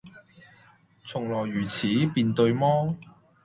[1.05, 2.97] 「從來如此，便對麼？」